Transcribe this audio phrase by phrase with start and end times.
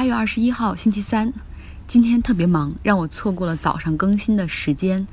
[0.00, 1.30] 八月二十一号，星期三，
[1.86, 5.06] 今天特别忙，让我错过了早上更新的时间。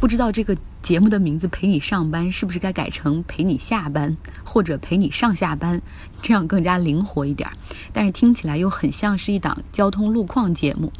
[0.00, 5.80] 不知道这个节目的名字“陪你上班”是不是该改成“陪你下班”或者“陪你上下班”，
[6.20, 7.48] 这样更加灵活一点。
[7.92, 10.92] 但是听起来又很像是一档交通路况节目。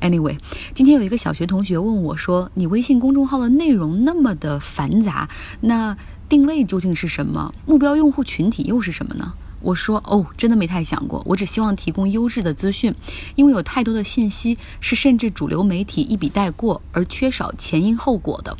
[0.00, 0.36] Anyway，
[0.74, 5.30] 今天有一个小学同学问我说：“你微信公众号的内容那么的繁杂，
[5.60, 5.96] 那
[6.28, 7.54] 定位究竟是什么？
[7.64, 9.34] 目标用户群体又是什么呢？”
[9.64, 12.94] 我说哦，真的没太想过，我只希望提供优质的资讯，
[13.34, 18.54] 因为有太多的信息是甚至主流媒体一笔带过，而缺少前因后果的。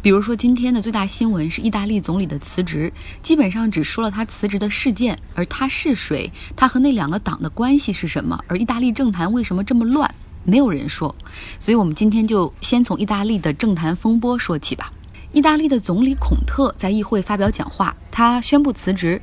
[0.00, 10.14] 比如说今天的最大新闻是意大利总理的辞职，基本上只说了他辞职的事件，而他是谁，他和那两个党的关系是什么，而意大利政坛为什么这么乱，
[10.44, 11.12] 没有人说。
[11.58, 14.92] 所以我们今天就先从意大利的政坛风波说起吧。
[15.32, 19.20] 意大利的总理孔特在议会发表讲话，他宣布辞职。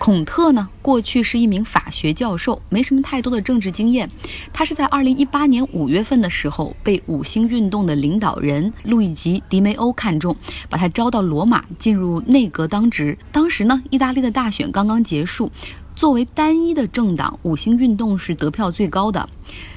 [0.00, 4.08] 孔特呢，过去是一名法学教授，没什么太多的政治经验。
[4.50, 10.34] 他是在二零一八年五月份的时候被五星运动的领导人路易吉·迪梅欧看中，
[10.70, 13.18] 把他招到罗马进入内阁当职。
[13.30, 15.52] 当时呢，意大利的大选刚刚结束，
[15.94, 19.28] 作为单一的政党，五星运动是得票最高的。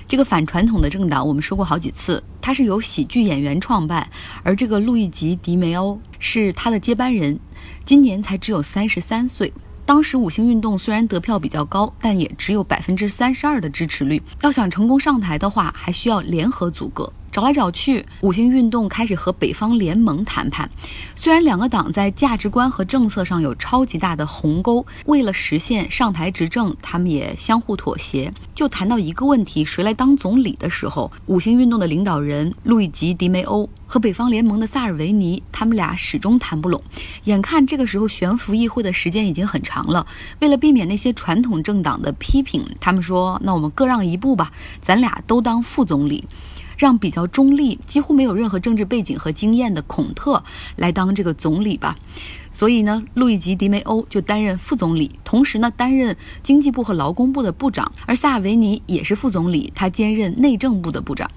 [0.07, 4.09] 这个反传统的政党，我们说过好几次，它是由喜剧演员创办，
[4.41, 7.37] 而这个路易吉·迪梅欧是他的接班人，
[7.83, 9.51] 今年才只有三十三岁。
[9.85, 14.21] 当时五星运动虽然得票比较高，但也只有百分之三十二的支持率。
[14.41, 17.11] 要想成功上台的话，还需要联合组阁。
[17.33, 20.69] 找来找去，五星运动开始和北方联盟谈判。
[21.15, 28.31] 虽然两个党在价值观和政策上有超级大的鸿沟，为了实现上台执政，他们也相互妥协。
[28.53, 36.79] 就谈到一个问题，谁来当总理的时候，五星运动的领导人路易吉·迪梅欧和北方联盟的萨尔维尼，他们俩始终谈不拢。
[37.23, 40.05] 眼看这个时候悬浮议会的时间已经很长了，
[40.37, 44.51] 为了避免那些传统政党的批评，他们说：“那我们各让一步吧，
[44.83, 46.23] 咱俩都当副总理。”
[46.77, 50.43] 让比较中立、几乎没有任何政治背景和经验的孔特
[50.75, 51.97] 来当这个总理吧。
[52.51, 57.91] 所以呢，路易吉·迪梅欧就担任副总理，同时呢担任经济部和劳工部的部长。
[58.05, 61.29] 而萨尔维尼也是副总理，他兼任内政部的部长。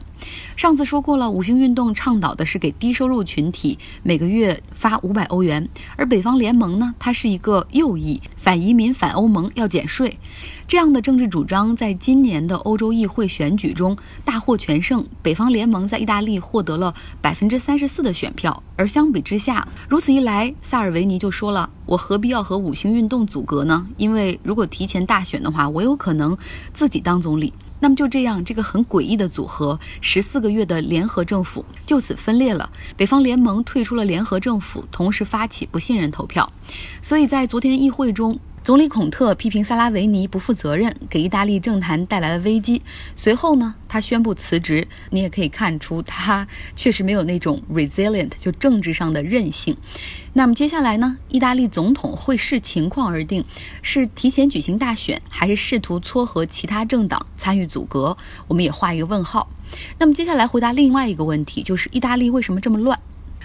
[0.57, 10.19] 上次说过了，五星运动倡导的是给低收入群体每个月发五百欧元，而北方联盟呢，它是一个右翼，反移民、反欧盟，要减税。
[10.67, 18.63] 这样的政治主张在今年的欧洲议会选举中大获全胜，北方联盟在意大利获得了百分之三十四的选票。
[18.75, 23.87] 而相比之下，如此一来，萨尔维尼就说了：“我何必要和五星运动阻隔呢？
[23.97, 26.37] 因为如果提前大选的话，我有可能
[26.75, 32.71] 自己当总理。”那么就这样，这个很诡异的组合，十四个月的联合政府就此分裂了。
[32.97, 36.53] 北方联盟退出了联合政府，同时发起不信任投票。
[37.03, 38.39] 所以在昨天的议会中。
[38.67, 42.83] 总理孔特批评萨拉维尼不负责任，给意大利政坛带来了危机。
[43.15, 44.89] 随后呢，他宣布辞职。
[45.11, 49.77] 你也可以看出，他确实没有那种 resilient，就政治上的韧性。
[50.33, 53.45] 那么接下来呢，意大利总统会视情况而定，
[53.83, 58.17] 是提前举行大选，还是试图撮合其他政党参与组阁？
[58.49, 59.49] 我们也画一个问号。
[59.97, 62.99] 那么接下来回答另外一个问题，就是意大利为什么这么乱？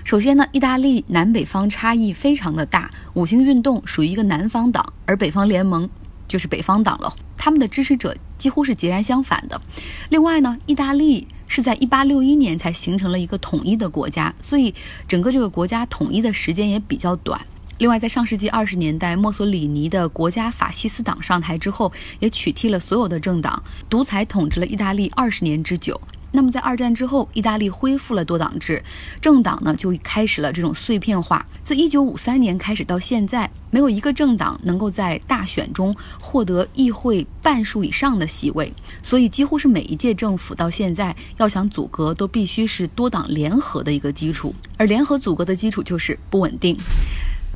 [0.04, 5.90] 首先呢，意大利南北方差异非常的大，五星运动属于一个南方党，而北方联盟
[6.28, 9.62] 就是北方党了，他们的支持者几乎是截然相反的。
[10.10, 14.74] 另外呢，意大利是在1861年才形成了一个统一的国家，所以
[15.08, 17.40] 整个这个国家统一的时间也比较短。
[17.78, 26.00] 另外，在上世纪二十年代，墨索里尼的国家法西斯党上台之后，也取缔了所有的政党，独裁统治了意大利二十年之久。
[26.34, 28.82] 那么，在二战之后，意大利恢复了多党制，
[29.20, 31.46] 政党呢就开始了这种碎片化。
[31.62, 44.56] 自一九五三年开始到现在，没有一个政党能够在大选中获得议会半数以上的席位，所以几乎是每一届政府到现在要想阻隔，都必须是多党联合的一个基础。
[44.78, 46.78] 而联合阻隔的基础就是不稳定。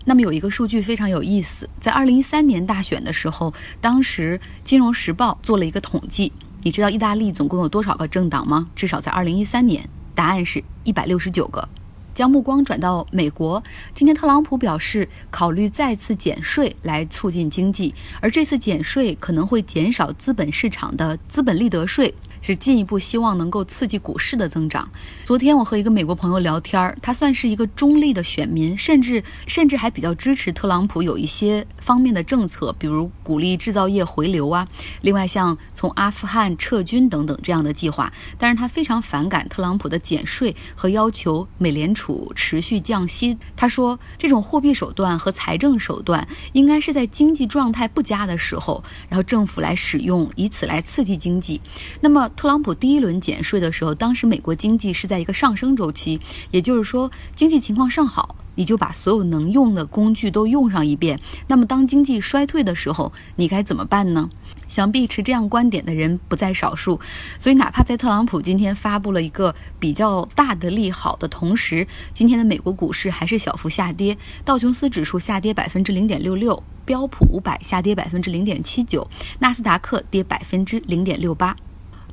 [0.07, 6.31] 那么有一个数据非常有意思，在二零一三年大选的时候，当时《金融时报》做了一个统计。
[6.65, 8.67] 你知道意大利总共有多少个政党吗？
[8.75, 11.69] 至少在二零一三年，答案是一百六十九个。
[12.15, 13.63] 将目光转到美国，
[13.93, 22.11] 今天特朗普表示考虑再次减税来促进经济，而这次减税可能会减少资本市场的资本利得税。
[22.45, 24.87] 是进一步希望能够刺激股市的增长。
[25.23, 34.67] 昨天我和一个美国朋友聊天儿，他算是一个中立的选民，甚至甚至还比较支持特朗普有一些方面的政策，比如鼓励制造业回流啊，
[35.01, 38.13] 另外像从阿富汗撤军等等这样的计划。
[38.37, 42.31] 但是他非常反感特朗普的减税和要求美联储。
[42.35, 43.37] 持续降息。
[43.55, 51.59] 他说，这种货币手段和财政手段应该是在经济状态不佳的时候，然后政府来使用，以此来刺激经济。
[52.01, 56.19] 那么，特朗普第一轮减税的时候，当时美国经济是在一个上升周期，
[56.51, 58.35] 也就是说，经济情况尚好。
[58.57, 61.19] 你就把所有能用的工具都用上一遍。
[61.47, 64.29] 那么，当经济衰退的时候，你该怎么办呢？
[64.69, 66.97] 想必持这样观点的人不在少数。
[67.37, 74.17] 所以，哪怕在特朗普今天发布了一个比较大的利好的同时，今天的美国股市还是小幅下跌。
[74.45, 79.05] 道琼斯指数下跌百分之零点六六，标普五百下跌百分之零点七九，
[79.39, 81.53] 纳斯达克跌百分之零点六八。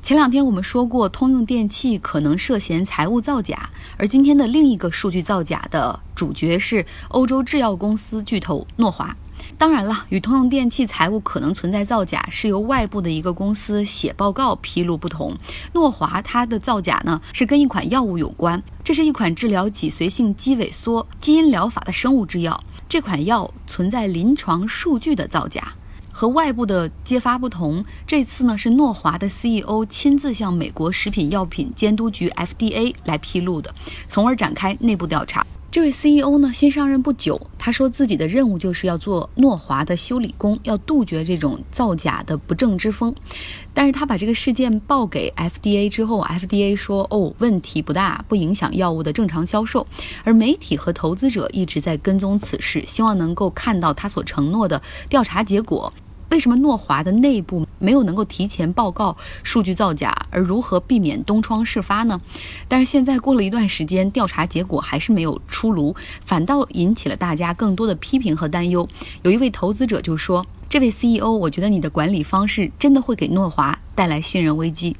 [0.03, 9.15] 前两天我们说过，通用电气可能涉嫌财务造假，而今天的另一个数据造假的主角是欧洲制药公司巨头诺华。
[9.57, 15.33] 当然了，与通用电气财务可能存在造假是由外部的一个公司写报告披露不同。
[15.71, 25.75] 诺华它的造假呢是跟一款药物有关，这是一款治疗脊髓性肌萎缩基因疗法的生物制药，这款药存在临床数据的造假。
[26.13, 33.73] 和外部的揭发不同，这次呢是诺华的 CEO 亲自向美国食品药品监督局 FDA 来披露的，
[34.07, 35.45] 从而展开内部调查。
[35.71, 43.15] 这位 CEO 呢新上任不久，他说自己的任务就是要做诺华的修理工，要杜绝这种造假的不正之风。
[43.73, 49.87] 但是他把这个事件报给 FDA 之后，FDA 说哦问题不大，不影响药物的正常销售。
[50.23, 54.79] 而媒体和投资者一直在跟踪此事，希望能够看到他所承诺的
[55.09, 55.91] 调查结果。
[56.33, 62.19] 为什么诺华的内部没有能够提前报告数据造假，而如何避免东窗事发呢？
[62.67, 65.95] 但是现在过了一段时间，调查结果还是没有出炉，
[66.25, 68.89] 反倒引起了大家更多的批评和担忧。
[69.21, 74.97] 有一位投资者就说：“这位 CEO，我觉得你的管理方式真的会给诺华带来信任危机。”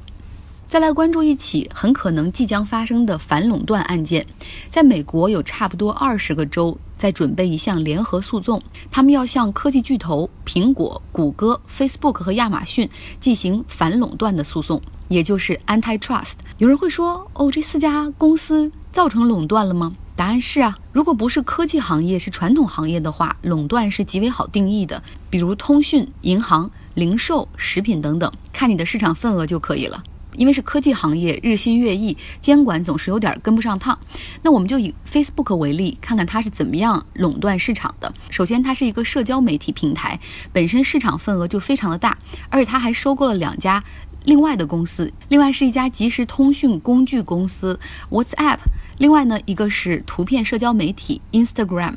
[0.66, 4.26] 再来关注一起很可能即将发生的反垄断案件，
[4.70, 12.88] 在美国有差不多二十个州在准备一项联合诉讼，他们要向科技巨头苹果、谷歌、Facebook 和亚马逊
[13.20, 16.34] 进行反垄断的诉讼，也就是 antitrust。
[16.58, 19.94] 有人会说，哦，这四家公司造成垄断了吗？
[20.16, 30.02] 答案是啊，如果不是科技行业，是传统行业的话，垄断是极为好定义的，比如通讯、银行、零售、食品等等，看你的市场份额就可以了。
[30.36, 33.98] 因为是科技行业，日新月异，监管总是有点跟不上趟。
[34.42, 38.12] 那我们就以 Facebook 为例，看看它是怎么样垄断市场的。
[38.30, 40.18] 首先，它是一个社交媒体平台，
[40.52, 43.82] 本身市场份额就非常的大，而且它还收购了两家
[44.24, 45.12] 另外的公司。
[45.28, 47.78] 另外是一家即时通讯工具公司
[48.10, 48.58] WhatsApp，
[48.98, 51.94] 另外呢一个是图片社交媒体 Instagram，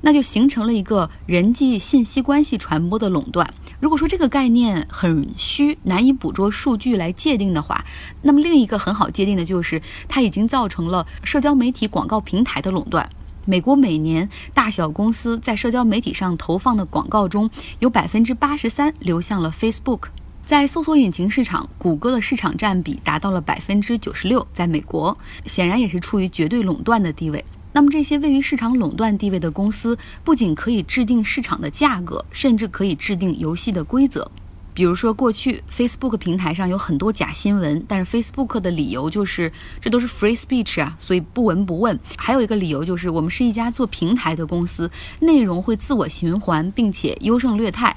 [0.00, 3.48] 那就形成了一个人际信息关系传播的垄断。
[3.80, 7.84] 如果说这个概念很虚，难以捕捉数据来界定的话，
[8.22, 13.08] 那么另一个很好界定的就是它已经造成了社交媒体广告平台的垄断。
[13.44, 17.48] 美国每年大小公司在社交媒体上投放的广告中
[17.78, 20.08] 有百分之八十三流向了 Facebook，
[20.44, 25.16] 在搜索引擎市场，谷歌的市场占比达到了百分之九十六，在美国
[25.46, 27.44] 显然也是处于绝对垄断的地位。
[27.78, 34.28] 那么这些位于市场垄断地位的公司，不仅可以制定市场的价格，甚至可以制定游戏的规则。
[34.74, 41.96] 比如说，过去 Facebook 平台上有很多假新闻，但是 Facebook 的理由就是这都是 free speech 啊，所以不闻不问。
[42.16, 44.90] 还有一个理由就是我们是一家做平台的公司，
[45.20, 47.96] 内容会自我循环，并且优胜劣汰。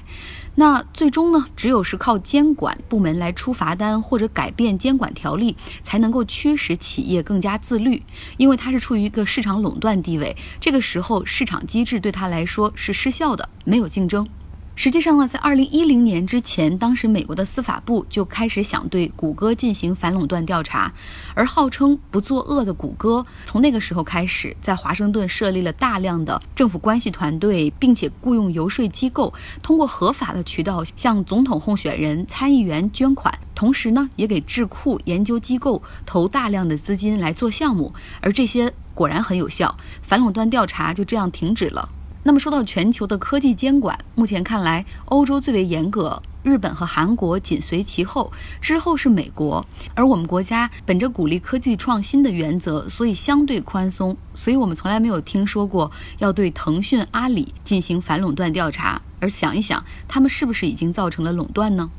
[0.54, 8.02] 那最终呢，只有是靠监管部门来出罚单或者改变监管条例，才能够驱使企业更加自律，
[8.36, 14.28] 因为它是处于一个市场垄断地位，这个时候市场机制对它来说是失效的，没有竞争。
[14.74, 20.92] 实际上呢，在二零一零年之前，当时美国的司法部就开始想对谷歌进行反垄断调查，
[21.34, 41.88] 而号称不作恶的谷歌，从那个时候开始，在华盛顿设立了大量的政府关系团队，并且雇佣游说机构，通过合法的渠道向总统候选人、参议员捐款，同时呢，也给智库、研究机构投大量的资金来做项目，而这些果然很有效，反垄断调查就这样停止了。
[42.24, 49.66] 那么说到全球的科技监管，目前看来，欧洲最为严格，日本和韩国紧随其后，之后是美国。
[49.94, 59.02] 而我们国家本着鼓励科技创新的原则，所以相对宽松，所以我们从来没有听说过要对腾讯、阿里进行反垄断调查。
[59.18, 61.90] 而想一想，他们是不是已经造成了垄断呢？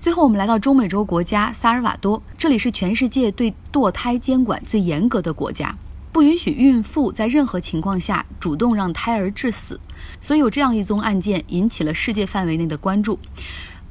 [0.00, 5.76] 最后，我们来到中美洲国家萨尔瓦多，这里是全世界对堕胎监管最严格的国家。
[6.12, 9.80] 不允许孕妇在任何情况下主动让胎儿致死，
[10.20, 13.18] 所以有这样一宗案件引起了世界范围内的关注。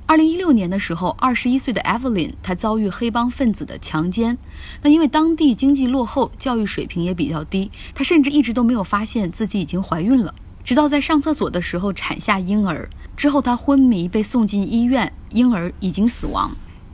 [0.05, 4.37] 二零一六年的时候，二十一岁的 Evelyn 她遭遇黑帮分子的强奸。
[4.83, 10.35] 那因为当地经济落后，教育水平也比较低，她甚至一直都没有发现自己已经怀孕了。
[10.63, 12.87] 直到在上厕所的时候产下婴儿
[13.17, 16.51] 之后，她昏迷被送进医院，婴儿已经死亡。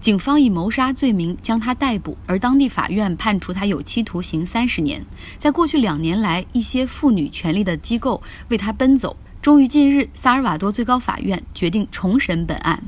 [0.08, 5.06] 警方以谋杀罪名将他逮捕，而当地法院判处他有期徒刑三十年。
[5.38, 9.18] 在过去两年来，一些妇女权利的机构为他奔走。
[9.42, 12.82] 终于，近日萨尔瓦多最高法院决定重审本案。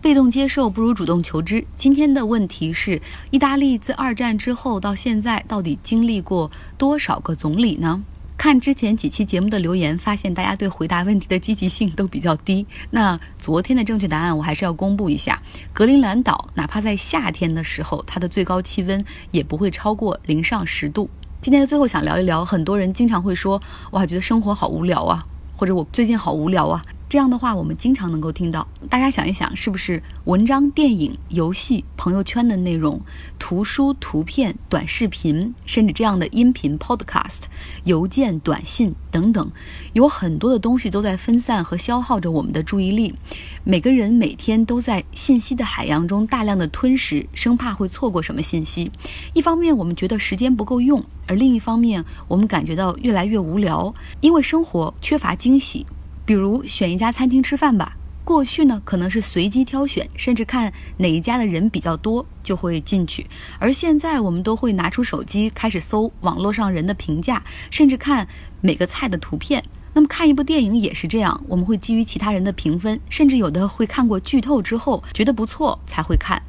[0.00, 1.64] 被动接受不如主动求知。
[1.76, 8.02] 今天的问题是：意大利自二战之后到现在，到底经历过多少个总理呢？
[8.36, 12.66] 看之前几期节目的留言，发现大家对回答问题的积极性都比较低。
[12.90, 15.40] 那昨天的正确答案，我还是要公布一下：
[15.72, 21.08] 格陵兰岛哪怕在夏天的时候，它的最高气温也不会超过零上十度。
[21.40, 23.62] 今天的最后想聊一聊，很多人经常会说
[23.92, 25.24] ：“哇，觉得生活好无聊啊，
[25.56, 26.82] 或者我最近好无聊啊。”
[27.12, 28.66] 这样的话，我们经常能够听到。
[28.88, 32.98] 大家想一想，是不是文章、电影、游戏、朋友圈的内容、
[33.38, 37.42] 图书、图片、短视频，甚至这样的音频 （podcast）、
[37.84, 39.52] 邮件、短信等等，
[39.92, 43.14] 有很多的东西都在分散和消耗着我们的注意力。
[43.62, 48.90] 每个人每天都在信息的海洋中大量的吞食，生怕会错过什么信息。
[49.34, 55.84] 一方面，我们觉得时间不够用；而另一方面，我们感觉到越来越无聊，因为生活缺乏惊喜。
[56.24, 57.96] 比如选一家餐厅吃饭吧。
[58.24, 63.26] 过去呢，可能是随机挑选，甚至看哪一家的人比较多就会进去。
[63.58, 68.28] 而现在，我们都会拿出手机开始搜网络上人的评价，甚至看
[68.60, 69.62] 每个菜的图片。
[69.92, 76.40] 那么看一部电影也是这样，我们会基于其他人的评分，甚至有的会看过剧透之后觉得不错才会看。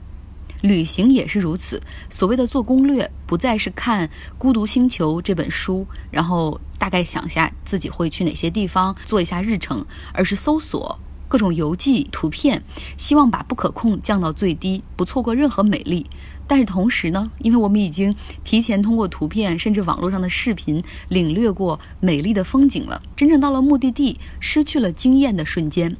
[0.63, 12.63] 旅行也是如此，所谓的做攻略，不再是看《孤独星球》这本书，然后大概想下自己会去哪些地方，做一下日程，而是搜索各种游记、图片，
[12.97, 16.09] 希望把不可控降到最低，不错过任何美丽。
[16.47, 18.15] 但是同时呢，因为我们已经
[18.45, 25.97] 提前通过图片，甚至网络上的视频，领略过美丽的风景了，真正到了目的地，失去了惊艳的瞬间。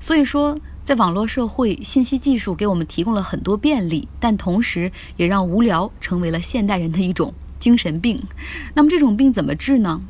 [0.00, 0.58] 所以说。
[0.90, 8.20] 在网络社会，信息技术给我们提供了很多便利，但同时也让无聊成为了现代人的一种精神病。
[8.74, 10.02] 那么这种病怎么治呢？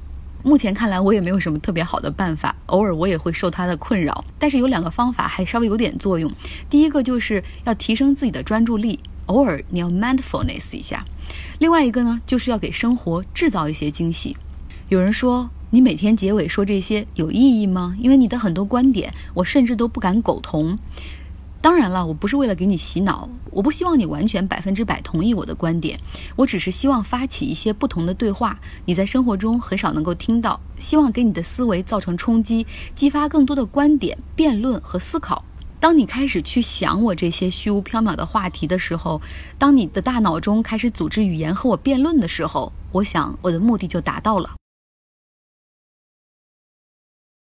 [0.42, 2.56] 目前看来，我也没有什么特别好的办法。
[2.68, 6.32] 偶尔我也会受它的困扰，但是有两个方法还稍微有点作用。
[6.70, 11.04] 第一个就是要提升自己的专注力，偶尔你要 mindfulness 一下。
[11.58, 14.34] 另外一个呢，就是要给生活制造一些惊喜。
[14.88, 15.50] 有人说。
[15.72, 17.96] 你每天结尾说这些有意义吗？
[18.00, 20.76] 因为你的很多观点，我甚至都不敢苟同。
[21.62, 26.00] 当然了，我不是为了给你洗脑，我不希望你完全百分之百同意我的观点，
[26.34, 35.44] 我只是希望发起一些不同的对话，你在生活中很少能够听到，希望给你的思维造成冲击，激发更多的观点、辩论和思考。
[35.78, 39.20] 当你开始去想我这些虚无缥缈的话题的时候，
[39.56, 44.59] 当你的大脑中开始组织语言和我辩论的时候，我想我的目的就达到了。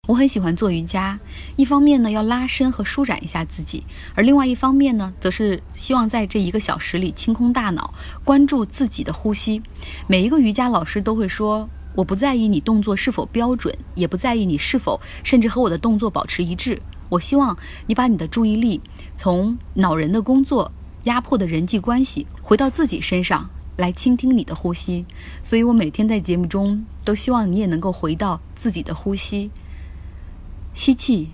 [0.09, 1.21] 我很喜欢做瑜伽，
[1.57, 3.85] 一方面呢要拉伸和舒展一下自己，
[4.15, 7.93] 而另外一方面呢，则是希望在这一个小时里清空大脑，
[8.25, 9.63] 关注自己的呼吸。
[10.07, 16.81] 每一个瑜伽老师都会说，我不在意你动作是否标准，也不在意你是否甚至和我的动作保持一致。
[17.11, 17.55] 我希望
[17.87, 18.81] 你把你的注意力
[19.15, 20.73] 从恼人的工作、
[21.03, 25.05] 压迫的人际关系，回到自己身上来倾听你的呼吸。
[25.43, 29.51] 所以我每天在节目中都希望你也能够回到自己的呼吸。
[30.79, 31.33] 吸气，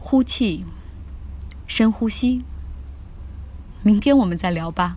[0.00, 0.64] 呼气，
[1.68, 2.42] 深呼吸。
[3.84, 4.96] 明天我们再聊吧。